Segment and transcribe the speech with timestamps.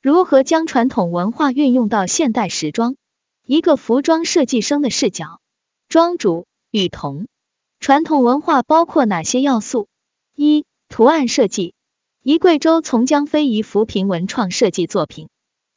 [0.00, 2.94] 如何将传统文化运用到现代时装？
[3.44, 5.40] 一个服装设计生的视角。
[5.88, 7.26] 庄主雨桐，
[7.80, 9.88] 传统文化包括哪些要素？
[10.36, 11.74] 一、图案设计。
[12.22, 15.28] 一贵州从江非遗扶贫文创设计作品。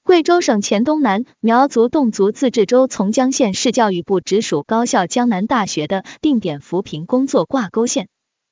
[0.04, 8.08] 贵州省黔东南苗族侗族自治州从江县市教育部直属高校江南大学的定点扶贫工作挂钩线。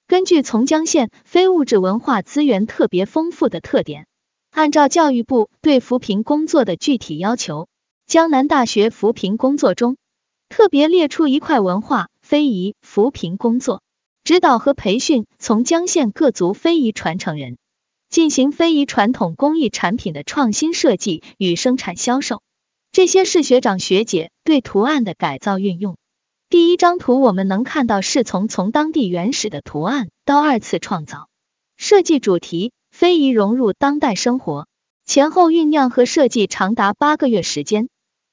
[0.07, 4.07] 根据从江县非物质文化资源特别丰富的特点。
[4.51, 7.67] 按照教育部对扶贫工作的具体要求，
[8.05, 9.97] 江南大学扶贫工作中
[10.49, 13.81] 特别列出一块文化非遗扶贫工作，
[14.23, 17.57] 指导和培训从江县各族非遗传承人，
[18.09, 22.41] 进行非遗传统工艺产品的创新设计与生产销售。
[22.91, 25.95] 这些是学长学姐对图案的改造运用。
[26.49, 31.29] 第一张图我们能看到是从从当地原始的图案到二次创造，
[31.77, 32.71] 设计主题。
[32.99, 34.67] 非遗融入当代生活，
[35.05, 37.87] 前后酝酿和设计长达八个月时间，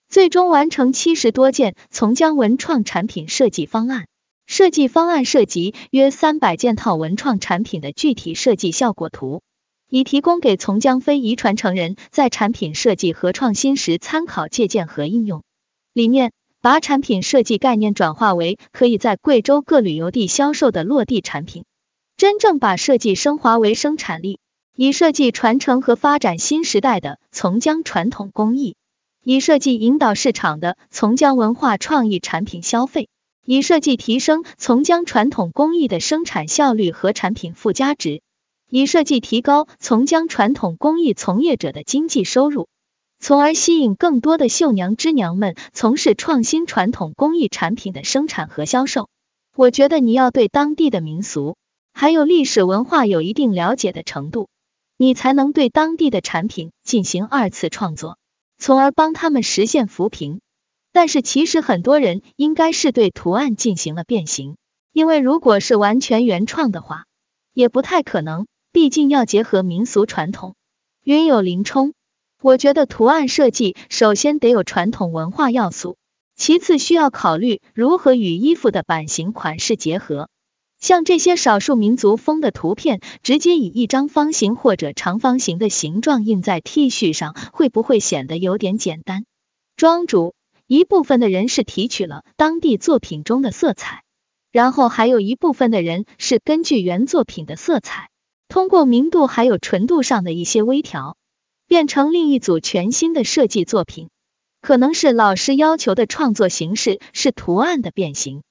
[0.08, 4.08] 最终完成七十多件从江文创产品设计方案。
[4.44, 9.40] 设计方案涉及约三百件套文创产品的具体设计效果图，
[9.88, 15.44] 以提供给从江非遗传承人在产品设计和创新时参考借鉴和应用。
[15.92, 21.64] 理念：把产品设计概念转化为可以在贵州各旅游地销售的落地产品，
[22.16, 24.40] 真正把设计升华为生产力。
[24.78, 28.76] 以设计传承和发展新时代的从江传统工艺，
[29.24, 33.08] 以设计引导市场的从江文化创意产品消费，
[33.46, 38.20] 以设计提升从江传统工艺的生产效率和产品附加值，
[38.68, 42.68] 以设计提高从江传统工艺从业者的经济收入，
[43.18, 49.08] 从而吸引更多的绣娘织娘们从事创新传统工艺产品的生产和销售。
[49.56, 51.56] 我觉得你要对当地的民俗
[51.94, 54.50] 还有历史文化有一定了解的程度。
[54.98, 58.18] 你才能对当地的产品进行二次创作，
[58.58, 60.40] 从而帮他们实现扶贫。
[60.92, 64.56] 但是其实很多人应该是对图案进行了变形，
[64.92, 67.04] 因为如果是完全原创的话，
[67.52, 70.54] 也不太可能，毕竟要结合民俗传统。
[71.02, 71.92] 云有林冲，
[72.40, 75.98] 我觉得图案设计首先得有传统文化要素，
[76.34, 80.30] 其次需要考虑如何与衣服的版型款式结合。
[80.86, 89.24] 像这些少数民族风的图片，直接以一张方形或者长方形的形状印在 T 恤上，会不会显得有点简单？
[89.76, 90.36] 庄主，
[90.68, 94.04] 一部分的人是提取了当地作品中的色彩，
[94.52, 98.08] 然后还有一部分的人是根据原作品的色彩，
[98.46, 101.16] 通过明度还有纯度上的一些微调，
[101.66, 104.08] 变成另一组全新的设计作品。
[104.62, 108.44] 可能是老师要求的创作形式是图案的变形。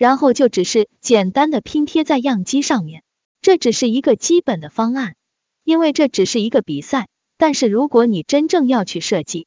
[0.00, 3.02] 然后就只是简单的拼贴在样机上面，
[3.42, 5.14] 这只是一个基本的方案，
[5.62, 7.08] 因为这只是一个比赛。
[7.36, 9.46] 但是如果你真正要去设计，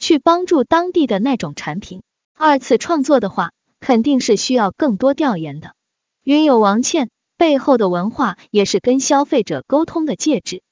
[0.00, 2.02] 去帮助当地的那种产品
[2.34, 5.76] 二次创作的话，肯定是需要更多调研的。
[6.24, 10.64] 云有王倩背后的文化也是跟消费者沟通的介质，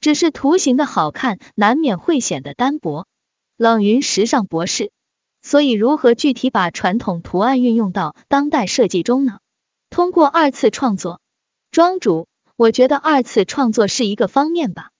[0.00, 3.06] 只是图形的好看难免会显得单薄。
[3.58, 4.92] 冷云时尚博士。
[5.42, 9.38] 所以，如何具体把传统图案运用到当代设计中呢？
[9.90, 11.20] 通过二次创作。
[11.70, 12.26] 庄主，
[12.56, 14.90] 我觉得二次创作是一个方面吧，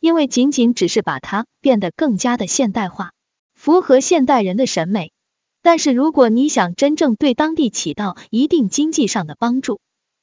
[0.00, 3.12] 因为仅仅只是把它变得更加的现代化，
[3.54, 5.12] 符合现代人的审美。
[5.60, 9.80] 但是，如果你想真正对当地起到一定经济上的帮助，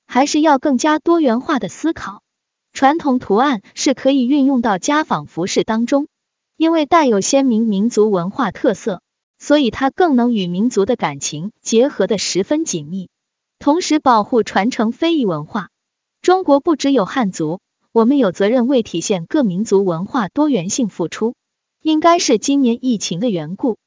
[0.07, 2.23] 还是要更加多元化的思考。
[2.71, 6.07] 传统图案是可以运用到家纺服饰当中，
[6.57, 9.01] 因为带有鲜明民族文化特色。
[9.37, 13.09] 所以它更能与民族的感情结合的十分紧密，
[13.59, 15.69] 同时保护传承非遗文化。
[16.21, 17.59] 中国不只有汉族，
[17.91, 21.35] 我们有责任为体现各民族文化多元性付出。
[21.81, 23.77] 应该是今年疫情的缘故，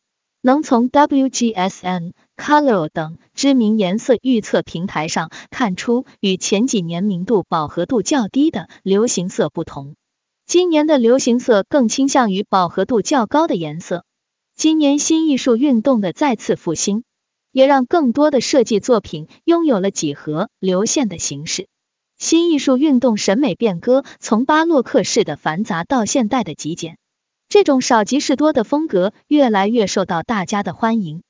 [0.40, 9.96] 能从 WGSN、Color 等知名颜色预测平台上看出与前几年明度饱和度较低的流行色不同，
[10.46, 14.04] 今年的流行色更倾向于饱和度较高的颜色。
[14.58, 17.04] 今年新艺术运动的再次复兴，
[17.52, 21.68] 也让更多的设计作品拥有了几何流线的形式。
[22.18, 26.98] 新艺术运动审美变革从巴洛克式的繁杂到现代的极简，
[27.48, 31.22] 这种少即是多的风格越来越受到大家的欢迎。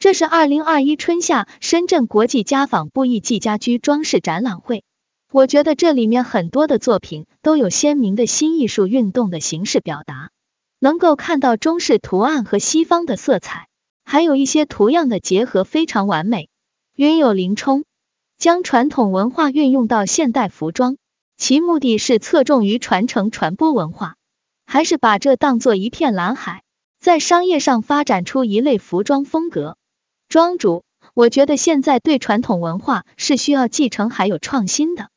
[0.00, 4.82] 这是二零二一春夏深圳国际家纺布艺季家居装饰展览会，
[5.30, 10.32] 我觉得这里面很多的作品都有鲜明的新艺术运动的形式表达。
[10.82, 13.68] 能够看到中式图案和西方的色彩，
[14.04, 16.48] 还有一些图样的结合非常完美。
[16.96, 17.84] 云有林冲
[18.36, 20.96] 将传统文化运用到现代服装，
[21.36, 24.16] 其目的是侧重于传承传播文化，
[24.66, 26.64] 还是把这当做一片蓝海，
[26.98, 29.76] 在商业上发展出一类服装风格？
[30.28, 30.82] 庄主，
[31.14, 35.10] 我觉得现在对传统文化是需要继承还有创新的，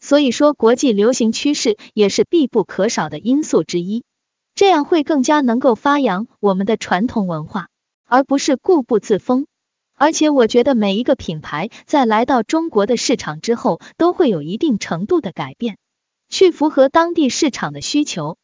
[0.00, 4.02] 所以说国际流行趋势也是必不可少的因素之一，
[4.54, 7.68] 这样会更加能够发扬我们的传统文化，
[8.06, 9.46] 而不是固步自封。
[9.94, 15.78] 而且我觉得每一个品牌在来到中国的市场之后，都会有一定程度的改变，
[16.28, 18.36] 去符合当地市场的需求。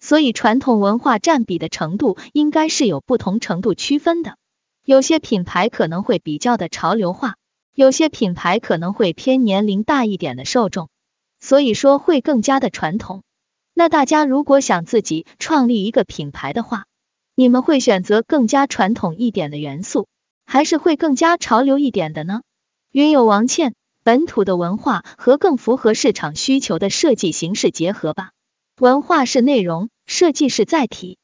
[0.00, 4.36] 所以传统文化占比的程度应该是有不同程度区分的。
[4.84, 7.36] 有些品牌可能会比较的潮流化，
[7.74, 10.90] 有些品牌可能会偏年龄大一点的受众，
[11.40, 13.22] 所以说会更加的传统。
[13.74, 16.86] 那大家如果想自己创立一个品牌的话，
[17.34, 20.06] 你们会选择更加传统一点的元素？
[20.46, 22.42] 还是会更加潮流一点的呢。
[22.92, 23.74] 云有王倩，
[24.04, 28.30] 本土的文化和更符合市场需求的设计形式结合吧。
[28.78, 31.18] 文化是内容，设计是载体，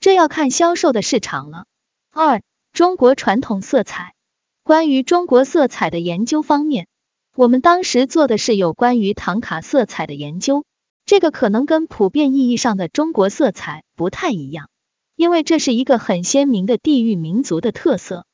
[0.00, 1.64] 这要看销售的市场了。
[2.12, 2.42] 二、
[2.72, 4.14] 中国传统色彩。
[4.62, 6.88] 关于中国色彩的研究方面，
[7.36, 10.64] 我们当时做的是有关于唐卡色彩的研究，
[11.06, 14.70] 这个可能跟普遍意义上的中国色彩不太一样，
[15.16, 18.24] 因为这是一个很鲜明的地域民族的特色。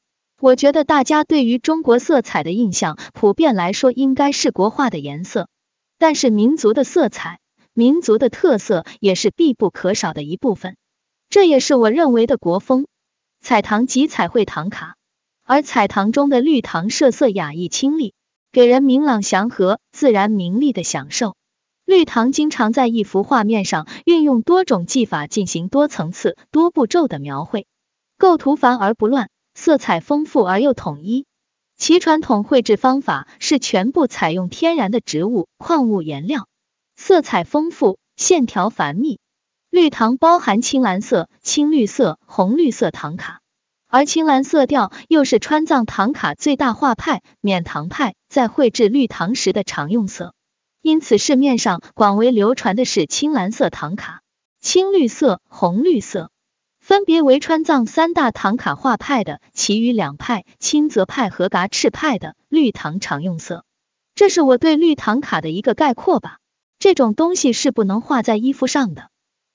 [0.41, 5.49] 我觉得大家对于中国色彩的印象，普遍来说应该是国画的颜色，
[5.99, 7.41] 但是民族的色彩、
[7.75, 10.77] 民族的特色也是必不可少的一部分。
[11.29, 12.87] 这也是我认为的国风。
[13.43, 14.97] 彩唐即彩绘唐卡，
[15.45, 18.15] 而彩唐中的绿唐色色雅逸清丽，
[18.53, 21.35] 给人明朗祥和、自然明丽的享受。
[21.91, 27.67] 绿唐经常在一幅画面上运用多种技法进行多层次、多步骤的描绘，
[28.17, 29.29] 构图繁而不乱。
[29.55, 31.27] 色彩丰富而又统一，
[31.77, 36.47] 其传统绘制方法是全部采用天然的植物、矿物颜料，
[36.95, 39.19] 色彩丰富，线条繁密。
[39.69, 43.41] 绿唐包含青蓝色、青绿色、红绿色唐卡，
[43.89, 50.35] 而青蓝色调又是川藏唐卡最大画派缅唐派在绘制绿唐时的常用色，
[50.83, 54.23] 因此市面上广为流传的是青蓝色唐卡、
[54.61, 56.31] 青绿色、红绿色。
[56.81, 63.65] 分别为川藏三大唐卡画派的，其余两派青泽派和噶赤派的绿唐常用色。
[64.15, 66.39] 这是我对绿唐卡的一个概括吧。
[66.79, 69.11] 这种东西是不能画在衣服上的，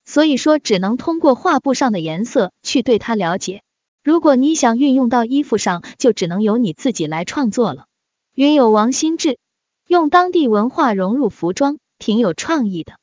[0.06, 3.63] 所以说只能通过画布上的颜色去对它了解。
[4.04, 7.88] 如果你想运用到衣服上，就只能由你自己来创作了。
[8.36, 9.39] 云友王新志
[9.87, 12.93] 用当地文化融入服装，挺有创意的。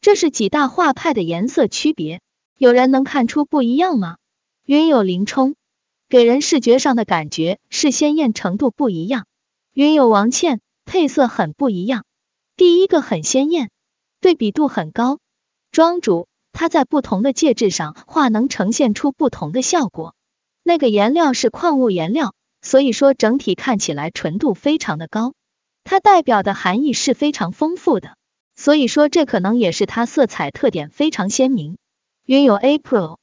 [0.00, 2.20] 这是几大画派的颜色区别。
[2.58, 4.16] 有人能看出不一样吗？
[4.64, 5.56] 云有林冲
[6.08, 9.26] 给人视觉上的感觉是鲜艳程度不一样，
[9.72, 12.04] 云有王倩配色很不一样。
[12.56, 13.70] 第一个很鲜艳，
[14.20, 15.18] 对比度很高。
[15.70, 20.14] 庄主他在不同的介质上画能呈现出不同的效果。
[20.62, 25.34] 那个颜料是矿物颜料，所以说整体看起来纯度非常的高，
[25.88, 28.16] 它代表的含义是非常丰富的，
[28.56, 31.78] 所以说这可能也是它色彩特点非常鲜明。
[32.24, 33.18] 拥有 April，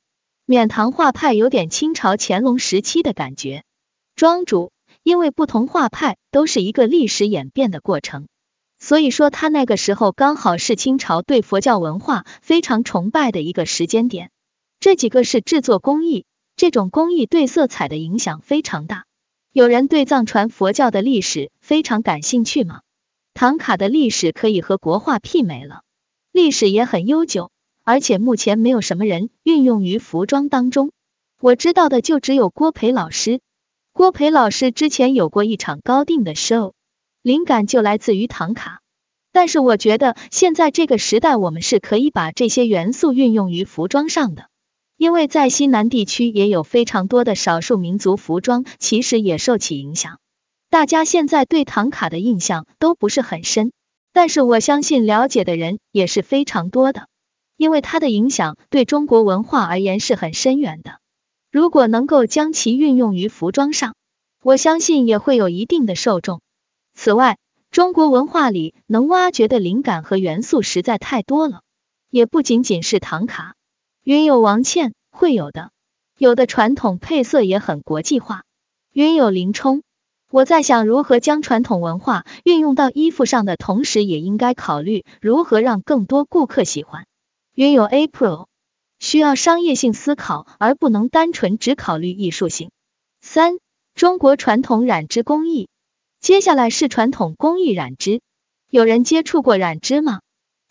[0.45, 3.65] 缅唐画派有点清朝乾隆时期的感觉。
[4.15, 4.71] 庄主，
[5.04, 8.30] 因为不同画派都是一个历史演变的过程，
[8.80, 14.31] 所以说他那个时候刚好是清朝对佛教文化非常崇拜的一个时间点。
[14.80, 16.25] 这几个是制作工艺，
[16.56, 19.03] 这种工艺对色彩的影响非常大。
[19.51, 22.82] 有人对藏传佛教的历史非常感兴趣吗？
[23.34, 25.82] 唐卡的历史可以和国画媲美了，
[26.32, 27.50] 历史也很悠久。
[27.84, 30.92] 而且目前没有什么人运用于服装当中，
[31.42, 33.39] 我知道的就只有郭培老师。
[33.92, 36.74] 郭培老师之前有过一场高定的 show，
[37.24, 38.82] 灵感就来自于唐卡。
[39.32, 44.46] 但是我觉得现在这个时代，我们是可以把这些元素运用于服装上的，
[44.96, 50.20] 因为在西南地区也有非常多的少数民族服装，其实也受其影响。
[50.74, 53.72] 大家现在对唐卡的印象都不是很深，
[54.12, 57.10] 但是我相信了解的人也是非常多的。
[57.58, 60.98] 因为它的影响对中国文化而言是很深远的，
[61.51, 63.94] 如果能够将其运用于服装上，
[64.42, 66.42] 我相信也会有一定的受众。
[66.96, 67.38] 此外，
[67.70, 71.62] 中国文化里能挖掘的灵感和元素实在太多了，
[72.10, 73.53] 也不仅仅是唐卡。
[74.03, 75.70] 云有王倩会有的，
[76.18, 78.42] 有的传统配色也很国际化。
[78.92, 79.84] 云有林冲，
[80.34, 87.06] 我在想如何将传统文化运用到衣服上的同时，也应该考虑如何让更多顾客喜欢。
[87.54, 88.48] 云有 April
[88.98, 92.72] 需要商业性思考，而不能单纯只考虑艺术性。
[93.22, 93.60] 三、
[93.94, 95.70] 中国传统染织工艺。
[96.20, 98.20] 接下来是传统工艺染织，
[98.72, 100.22] 有人接触过染织吗？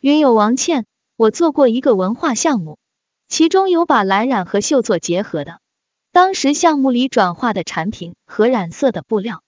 [0.00, 2.78] 云有王倩，我做过一个文化项目，
[3.28, 5.61] 其中有把蓝染和绣做结合的。
[6.11, 9.40] 当时项目里转化的产品和染色的布料。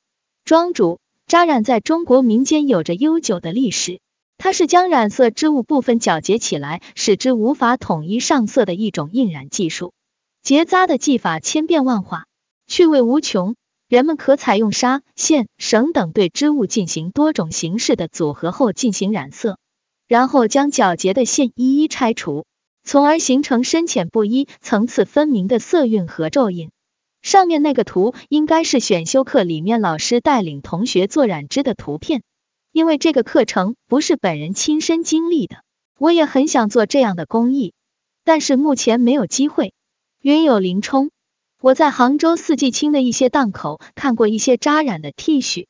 [0.44, 4.00] 庄主，扎染在中国民间有着悠久的历史，
[4.36, 9.94] 它是将染色织物部分绞结起来，使之无法统一上色的一种印染技术。
[10.42, 12.26] 结扎的技法千变万化，
[12.66, 13.56] 趣味无穷。
[13.88, 19.56] 人们可采用纱、线、绳等对织物进行多种形式的组合后进行染色，
[20.08, 22.44] 然后将绞结的线一一拆除。
[22.82, 26.68] 从而形成深浅不一、层次分明的色晕和皱印。
[27.24, 32.22] 上面那个图应该是选修课里面老师带领同学做染织的图片。
[32.70, 35.62] 因为这个课程不是本人亲身经历的，
[35.98, 37.72] 我也很想做这样的工艺，
[38.24, 39.72] 但是目前没有机会。
[40.20, 41.10] 云有林冲，
[41.62, 45.66] 我在杭州四季青的一些档口看过一些扎染的 T 恤，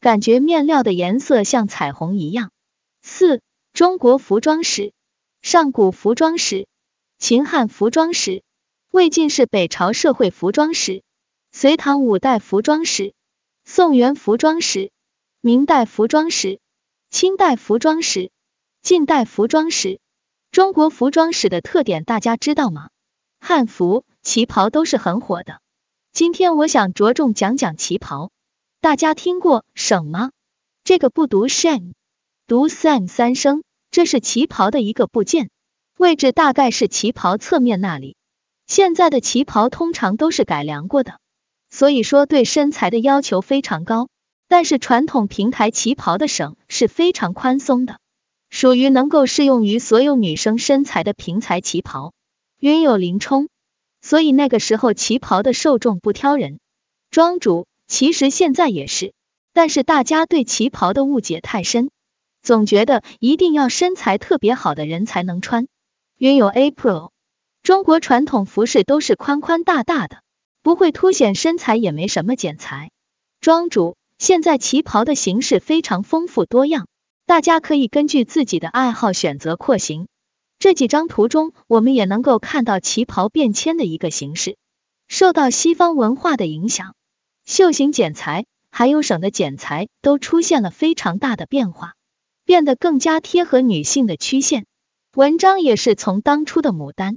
[0.00, 2.50] 感觉面料的颜色像彩虹一样。
[3.00, 3.40] 四、
[3.72, 4.92] 中国服装史。
[5.42, 6.66] 上古服装史、
[7.18, 8.42] 秦汉服装史、
[8.96, 11.02] 魏晋是北朝社会服装史、
[11.52, 13.12] 隋唐五代服装史、
[13.62, 14.90] 宋元服装史、
[15.42, 16.60] 明代服装史、
[17.10, 18.30] 清代服装史、
[18.80, 20.00] 近代服装史。
[20.50, 22.88] 中国服装史的特点大家知道吗？
[23.38, 25.60] 汉服、旗袍都是很火的。
[26.14, 28.30] 今天我想着重讲讲旗袍。
[28.80, 30.30] 大家听过省吗？
[30.84, 31.92] 这个不读 sham，
[32.46, 33.62] 读 sam 三声。
[33.90, 35.50] 这是旗袍的一个部件，
[35.98, 38.15] 位置大概是旗袍侧面那里。
[38.66, 41.18] 现在的旗袍通常都是改良过的，
[41.70, 44.08] 所以说对身材的要求非常高。
[44.48, 47.98] 但是传统平台旗袍的绳是非常宽松的，
[48.48, 52.12] 属于能够适用于所有女生身材的平裁旗袍。
[52.60, 53.48] 拥有林冲，
[54.00, 56.58] 所以那个时候旗袍的受众不挑人。
[57.10, 59.14] 庄主，其实现在也是，
[59.52, 61.90] 但是大家对旗袍的误解太深。
[62.42, 65.66] 总觉得一定要身材特别好的人才能穿。
[66.18, 67.10] 拥有 April，
[67.66, 70.22] 中国传统服饰都是宽宽大大的，
[70.62, 72.92] 不会凸显身材，也没什么剪裁。
[73.40, 76.86] 庄主，现在旗袍的形式非常丰富多样，
[77.26, 80.06] 大家可以根据自己的爱好选择廓形。
[80.60, 84.56] 这几张图中，我们也能够看到旗袍变迁的一个形式。
[85.08, 86.94] 受到西方文化的影响，
[87.46, 91.94] 袖型剪裁还有省的剪裁都出现了非常大的变化。
[92.44, 94.66] 变得更加贴合女性的曲线，
[95.16, 97.16] 文章也是从当初的牡丹，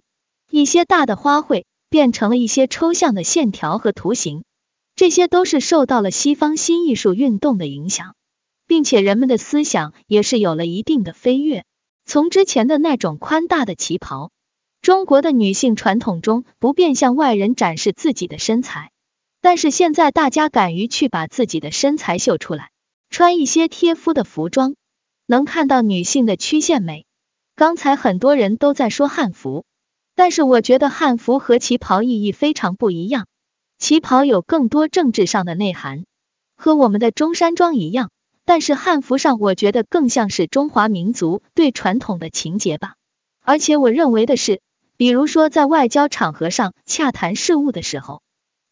[0.52, 4.44] 一些大的花卉，变成了一些抽象的线条和图形，
[4.96, 8.16] 这些都是受到了西方新艺术运动的影响，
[8.66, 11.66] 并且人们的思想也是有了一定的飞跃。
[12.06, 14.32] 从之前的那种宽大的旗袍，
[14.82, 18.92] 中国的女性传统中不便向外人展示自己的身材，
[19.42, 22.72] 但是现在大家敢于去把自己的身材秀出来，
[23.12, 24.76] 穿一些贴肤的服装。
[25.28, 27.06] 能看到女性的曲线美。
[27.56, 29.64] 刚才很多人都在说汉服，
[30.20, 33.26] 但是我觉得汉服和旗袍意义非常不一样。
[33.78, 36.04] 旗袍有更多政治上的内涵，
[36.58, 38.12] 和我们的中山装一样，
[38.44, 42.96] 但是汉服上我觉得更像是中华民族对传统的情结吧。
[43.40, 44.60] 而且我认为的是，
[44.98, 48.22] 比如说在外交场合上洽谈事务的时候，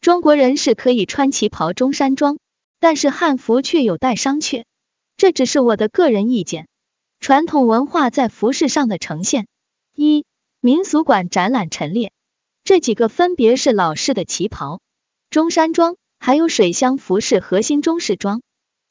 [0.02, 2.36] 中国人是可以穿旗袍中山装，
[2.78, 4.64] 但是汉服却有待商榷。
[5.16, 6.68] 这只是我的个人意见。
[7.20, 9.46] 传统文化在服饰上的呈现：
[9.94, 10.26] 一、
[10.60, 12.10] 民俗馆展览陈列，
[12.64, 14.80] 这几个分别是老式的旗袍、
[15.30, 18.42] 中山装，还有水乡服饰核心中式装。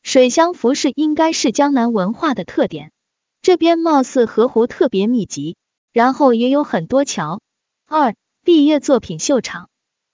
[0.01, 2.93] 水乡服饰应该是江南文化的特点，
[3.41, 5.57] 这边貌似河湖特别密集，
[5.91, 7.41] 然后也有很多桥。
[7.85, 9.67] 二、毕业作品秀场，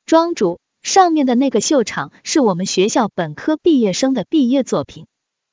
[0.07, 5.05] 庄主上面的那个秀场是我们学校本科毕业生的毕业作品。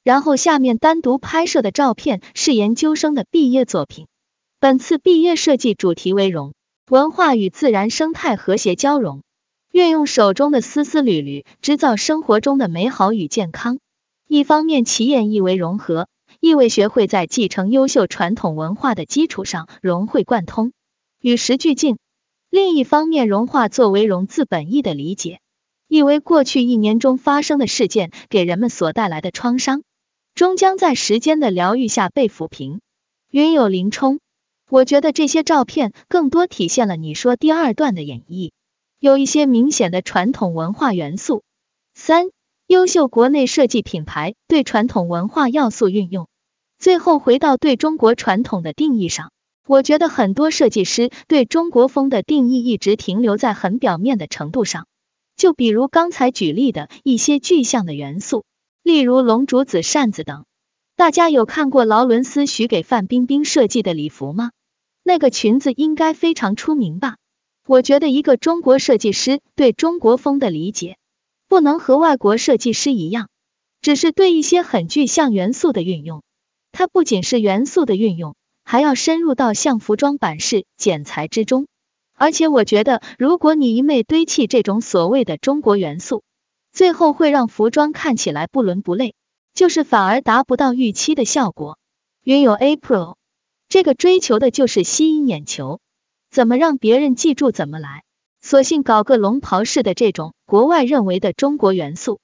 [0.03, 4.07] 然后下面单独拍摄的照片是研究生的毕业作品。
[4.63, 6.53] 本次毕业设计主题为融
[6.91, 9.23] 文化与自然生态和谐交融，
[9.73, 13.79] 运用手中的丝丝缕缕，织造生活中的美好与健康。
[14.29, 16.09] 一方面，其演绎为融合，
[16.41, 20.75] 意味学会在继承优秀传统文化的基础上融会贯通，
[21.23, 21.95] 与时俱进；
[22.51, 25.41] 另一方面，融化作为融字本意的理解，
[25.89, 29.83] 意为过去一年中发生的事件给人们所带来的创伤。
[30.35, 32.83] 终将在时间的疗愈下被抚平。
[33.31, 34.21] 云有林冲，
[34.71, 38.53] 我觉得这些照片更多体现了你说第二段的演绎，
[39.01, 41.43] 有一些明显的传统文化元素。
[41.93, 42.31] 三、
[42.69, 46.29] 优秀国内设计品牌对传统文化要素运用。
[46.79, 49.33] 最后回到对中国传统的定义上，
[49.67, 54.87] 我觉得很多设计师对中国风的定义一直停留在很表面的程度上，
[55.37, 58.45] 就比如刚才举例的一些具象的元素。
[58.85, 60.45] 例如龙竹子扇子等，
[60.95, 64.53] 大家有看过劳伦斯许给范冰冰设计的礼服吗？
[65.03, 67.17] 那个裙子应该非常出名吧？
[67.67, 70.97] 我觉得一个中国设计师对中国风的理解，
[71.49, 73.29] 不能和外国设计师一样，
[73.81, 76.23] 只是对一些很具象元素的运用。
[76.73, 81.67] 它不仅是元素的运用，还要深入到像服装版式剪裁之中。
[82.15, 86.23] 而且我觉得，如果你一昧堆砌这种所谓的中国元素，
[86.73, 89.15] 最后会让服装看起来不伦不类，
[89.55, 91.79] 就是反而达不到预期的效果。
[92.23, 93.17] 云有 April，
[93.71, 95.79] 这个追求的就是吸引眼球，
[96.29, 98.03] 怎么让别人记住怎么来，
[98.43, 102.19] 索性搞个龙袍式的这种国外认为的中国元素。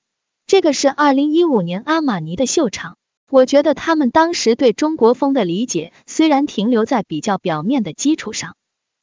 [0.48, 2.98] 这个是二零一五年阿玛尼的秀场，
[3.30, 8.56] 我觉得他们当时对中国风的理解虽然停留在比较表面的基础上。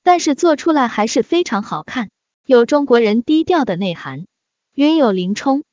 [0.03, 2.09] 但是做出来还是非常好看，
[2.45, 4.25] 有中国人低调的内涵。
[4.75, 5.63] 云有林冲，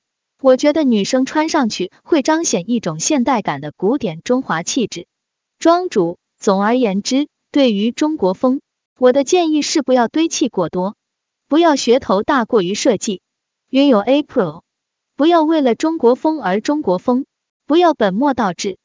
[0.41, 5.09] 我觉得女生穿上去会彰显一种现代感的古典中华气质。
[5.59, 8.63] 庄主，总而言之，对于中国风，
[8.99, 10.97] 我的建议是不要堆砌过多，
[11.49, 13.21] 不要噱头大过于设计。
[13.69, 14.63] 拥有 April，
[15.17, 17.27] 不要为了中国风而中国风，
[17.67, 18.79] 不要本末倒置。